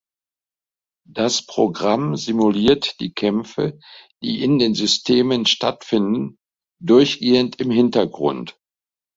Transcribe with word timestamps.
Das 1.07 1.45
Programm 1.45 2.15
simuliert 2.15 2.99
die 2.99 3.13
Kämpfe, 3.13 3.77
die 4.23 4.43
in 4.43 4.57
den 4.57 4.73
Systemen 4.73 5.45
stattfinden, 5.45 6.39
durchgehend 6.79 7.57
im 7.59 7.69
Hintergrund. 7.69 8.59